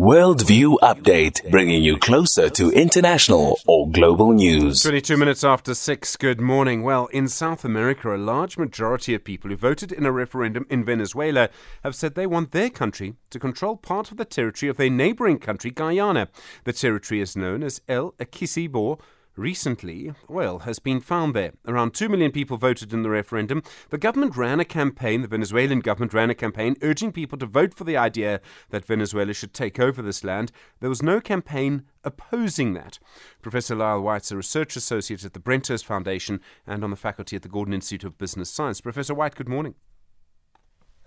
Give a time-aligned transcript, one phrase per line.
[0.00, 4.80] Worldview Update, bringing you closer to international or global news.
[4.80, 6.82] 22 minutes after 6, good morning.
[6.82, 10.86] Well, in South America, a large majority of people who voted in a referendum in
[10.86, 11.50] Venezuela
[11.84, 15.38] have said they want their country to control part of the territory of their neighboring
[15.38, 16.28] country, Guyana.
[16.64, 18.98] The territory is known as El Essequibo
[19.40, 21.54] Recently, oil has been found there.
[21.66, 23.62] Around 2 million people voted in the referendum.
[23.88, 27.72] The government ran a campaign, the Venezuelan government ran a campaign urging people to vote
[27.72, 30.52] for the idea that Venezuela should take over this land.
[30.80, 32.98] There was no campaign opposing that.
[33.40, 37.40] Professor Lyall White's a research associate at the Brenthurst Foundation and on the faculty at
[37.40, 38.82] the Gordon Institute of Business Science.
[38.82, 39.74] Professor White, good morning.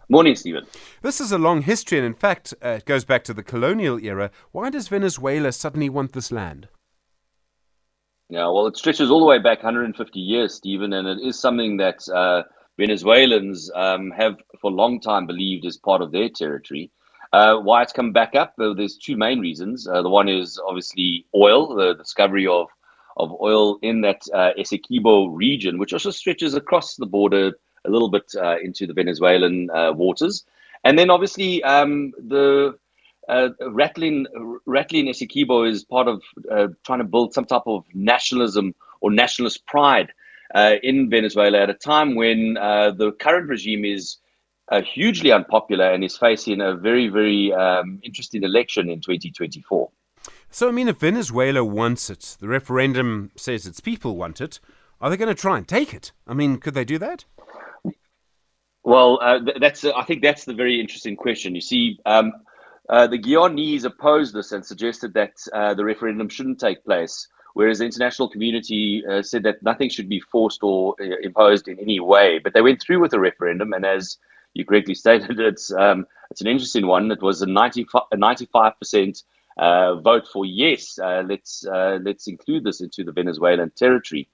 [0.10, 0.66] Morning, Stephen.
[1.04, 4.04] This is a long history, and in fact, uh, it goes back to the colonial
[4.04, 4.32] era.
[4.52, 6.68] Why does Venezuela suddenly want this land?
[8.34, 11.78] Yeah, well, it stretches all the way back 150 years, Stephen, and it is something
[11.78, 12.42] that uh,
[12.80, 16.90] Venezuelans um, have for a long time believed is part of their territory.
[17.32, 18.56] Uh, why it's come back up?
[18.58, 19.88] There's two main reasons.
[19.88, 22.70] Uh, the one is obviously oil, the discovery of
[23.18, 27.52] of oil in that uh, Essequibo region, which also stretches across the border
[27.86, 30.44] a little bit uh, into the Venezuelan waters,
[30.84, 32.80] and then obviously um, the
[33.30, 34.26] uh, Ratlin
[34.68, 36.22] Ratlin Essequibo is part of
[36.52, 40.14] uh, trying to build some type of nationalism or nationalist pride
[40.54, 44.18] uh, in Venezuela at a time when uh, the current regime is
[44.72, 49.90] uh, hugely unpopular and is facing a very, very um, interesting election in 2024.
[50.50, 54.60] So, I mean, if Venezuela wants it, the referendum says its people want it,
[55.02, 56.12] are they going to try and take it?
[56.28, 57.26] I mean, could they do that?
[58.84, 61.56] Well, uh, th- that's I think that's the very interesting question.
[61.56, 62.34] You see, um,
[62.90, 67.80] uh, the Guyanese opposed this and suggested that uh, the referendum shouldn't take place, whereas
[67.80, 72.00] the international community uh, said that nothing should be forced or uh, imposed in any
[72.00, 72.40] way.
[72.40, 74.18] But they went through with the referendum, and as
[74.54, 77.12] you correctly stated, it's um, it's an interesting one.
[77.12, 79.24] It was a 95 percent
[79.58, 80.98] uh, vote for yes.
[80.98, 84.28] let's let's include this into the Venezuelan territory.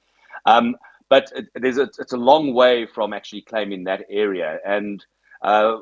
[0.45, 0.75] Um,
[1.09, 5.03] but it, there's a, it's a long way from actually claiming that area and
[5.41, 5.77] uh,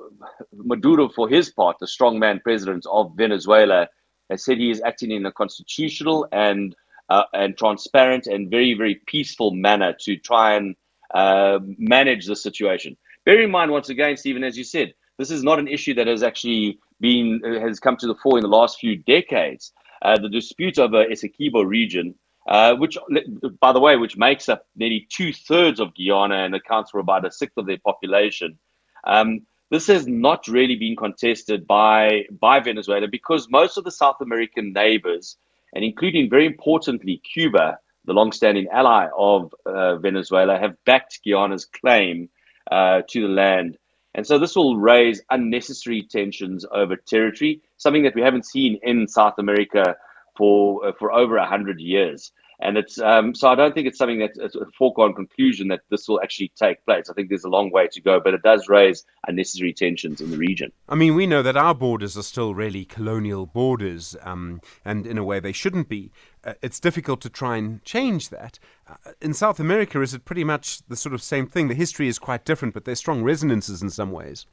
[0.53, 3.87] Maduro, for his part, the strongman president of Venezuela,
[4.29, 6.75] has said he is acting in a constitutional and
[7.09, 10.75] uh, and transparent and very very peaceful manner to try and
[11.13, 12.97] uh, manage the situation.
[13.25, 16.07] Bear in mind, once again, Stephen, as you said, this is not an issue that
[16.07, 19.71] has actually been uh, has come to the fore in the last few decades.
[20.01, 22.13] Uh, the dispute over Essequibo region,
[22.47, 22.97] uh, which,
[23.59, 27.25] by the way, which makes up nearly two thirds of Guyana and accounts for about
[27.25, 28.59] a sixth of their population,
[29.07, 29.41] um,
[29.71, 34.73] this has not really been contested by by Venezuela because most of the South American
[34.73, 35.37] neighbors,
[35.73, 42.29] and including very importantly Cuba, the long-standing ally of uh, Venezuela, have backed Guyana's claim
[42.71, 43.77] uh, to the land.
[44.15, 49.07] And so this will raise unnecessary tensions over territory, something that we haven't seen in
[49.07, 49.95] South America
[50.35, 52.31] for uh, for over a hundred years.
[52.59, 56.07] And it's um, so I don't think it's something that's a foregone conclusion that this
[56.07, 57.07] will actually take place.
[57.07, 60.31] I think there's a long way to go, but it does raise unnecessary tensions in
[60.31, 60.71] the region.
[60.89, 65.19] I mean, we know that our borders are still really colonial borders, um, and in
[65.19, 66.11] a way they shouldn't be.
[66.43, 68.57] Uh, it's difficult to try and change that.
[68.89, 71.67] Uh, in South America, is it pretty much the sort of same thing?
[71.67, 74.47] The history is quite different, but there's strong resonances in some ways.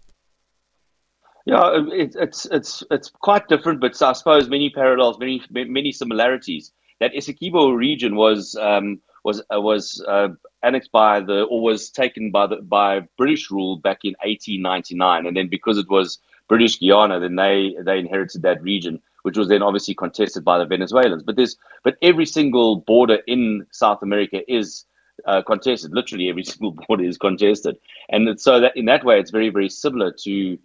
[1.46, 6.72] Yeah, it, it's it's it's quite different, but I suppose many parallels, many many similarities
[7.00, 10.28] that Essequibo region was um, was uh, was uh,
[10.62, 15.36] annexed by the or was taken by the by British rule back in 1899, and
[15.36, 16.18] then because it was
[16.48, 20.66] British Guiana, then they they inherited that region, which was then obviously contested by the
[20.66, 21.22] Venezuelans.
[21.22, 24.84] But there's but every single border in South America is
[25.26, 25.92] uh, contested.
[25.92, 27.76] Literally every single border is contested,
[28.10, 30.58] and so that in that way, it's very very similar to.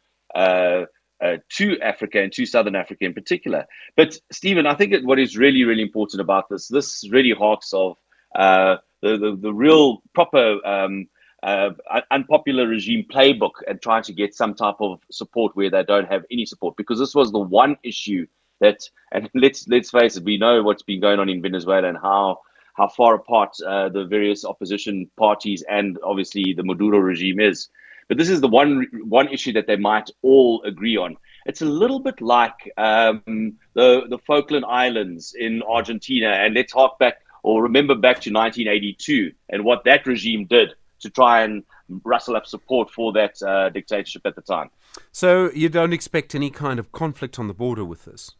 [1.21, 3.65] Uh, to Africa and to Southern Africa in particular.
[3.97, 7.97] But Stephen, I think what is really, really important about this, this really harks of
[8.35, 11.09] uh, the, the, the real proper um,
[11.43, 11.71] uh,
[12.11, 16.25] unpopular regime playbook and trying to get some type of support where they don't have
[16.31, 18.25] any support because this was the one issue
[18.59, 21.97] that and let's let's face it we know what's been going on in Venezuela and
[21.97, 22.39] how
[22.75, 27.69] how far apart uh, the various opposition parties and obviously the Maduro regime is
[28.09, 31.15] but this is the one one issue that they might all agree on.
[31.45, 36.99] It's a little bit like um, the the Falkland Islands in Argentina, and let's hark
[36.99, 41.63] back or remember back to 1982 and what that regime did to try and
[42.03, 44.69] rustle up support for that uh, dictatorship at the time.
[45.13, 48.31] So you don't expect any kind of conflict on the border with this?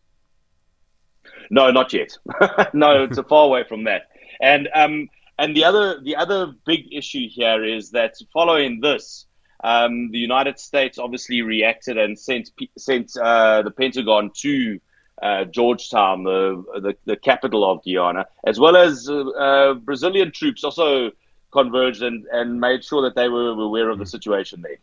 [1.50, 2.18] No, not yet.
[2.74, 4.10] no, it's a far away from that.
[4.42, 9.28] And um, and the other the other big issue here is that following this,
[9.64, 14.80] um, the United States obviously reacted and sent sent uh, the Pentagon to
[15.22, 20.64] uh, Georgetown, the, the, the capital of Guyana, as well as uh, uh, Brazilian troops
[20.64, 21.12] also
[21.52, 24.78] converged and, and made sure that they were aware of the situation there.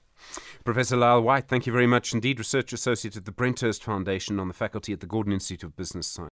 [0.64, 2.38] Professor Lyall White, thank you very much indeed.
[2.38, 6.06] Research Associate at the Brenthurst Foundation on the faculty at the Gordon Institute of Business
[6.08, 6.32] Science.